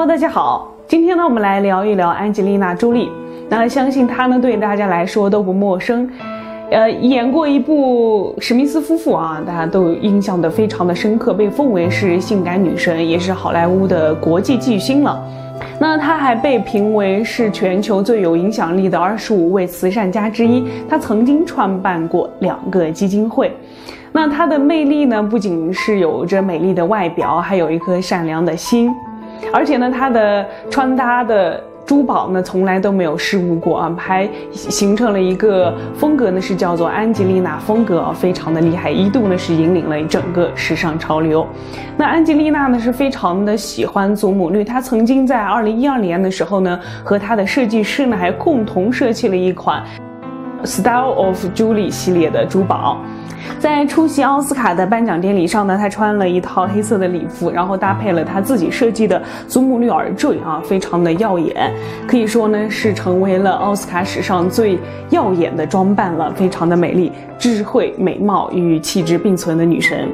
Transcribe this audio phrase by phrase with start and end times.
[0.00, 3.10] 喽大家好，今天呢，我们来聊一聊安吉丽娜·朱莉。
[3.50, 6.08] 那相信她呢，对大家来说都不陌生。
[6.70, 15.22] 呃，演过一部《史密斯夫妇》啊，大家都印象的非常的深刻，被奉为是性感女神，也是好莱坞的国际巨星了。
[15.78, 20.64] 那她还被评为是全球最有影响力的二十五位慈善家之一。
[20.88, 23.54] 她曾经创办过两个基金会。
[24.12, 28.90] 那她的魅力呢，不仅是有着美丽的外表，还有一颗善良的心。
[29.52, 31.62] 而且呢，她的穿搭的。
[31.86, 41.44] 珠宝呢，从来都没有失误过啊，还形成了一个风格呢，是叫做安吉丽娜风格啊，非常的厉害，一度呢是引领了整个时尚潮流。
[41.96, 49.82] 那安吉丽娜呢是非常的喜欢祖母绿，她曾经在二零一二年的时候呢，和她的设计师呢还共同设计了一款
[50.64, 52.98] Style of Julie 系列的珠宝。
[53.58, 61.72] 在出席奥斯卡的颁奖典礼上呢，她穿了一套黑色的礼服，然后搭配了她自己设计的祖母绿耳坠啊，非常的耀眼，
[62.06, 64.78] 可以说呢是成为了奥斯卡史上最
[65.10, 70.08] 耀眼的装扮了，非常的美丽，智慧、美貌与气质并存的女神。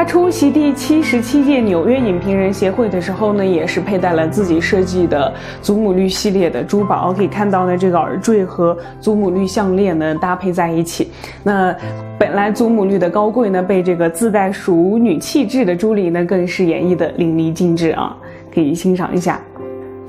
[0.00, 11.10] 她出席第七十七届纽约影评人协会的时候呢，也是佩戴了自己设计的祖母绿系列的珠宝，可以看到呢，这个耳坠和祖母绿项链呢搭配在一起。
[11.42, 11.76] 那
[12.18, 18.16] 本来祖母绿的高贵呢，被这个自带熟女气质的朱莉呢，更是演绎的淋漓尽致啊，
[18.54, 19.38] 可以欣赏一下。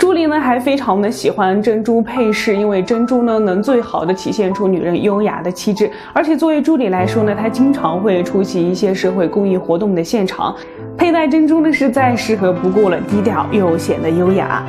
[0.01, 5.91] 朱莉呢还非常的喜欢珍珠配饰，因为珍珠呢能最好的体现出女人优雅的气质。
[6.11, 10.55] 而且作为朱莉来说呢，她经常会出席一些社会公益活动的现场，
[10.97, 14.63] 佩戴珍珠呢是再适合不过了，低调又显得优雅，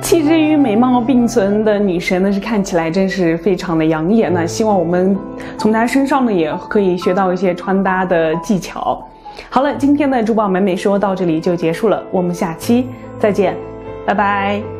[0.00, 4.46] 气质与美貌并存的女神呢是看起来真是非常的养眼呢。
[4.46, 5.18] 希望我们
[5.58, 9.04] 从她身上呢也可以学到一些穿搭的技巧。
[9.50, 12.86] 好了，今天的珠宝美美说到这里就结束了，我们下期
[13.18, 13.56] 再见。
[14.08, 14.77] 拜拜。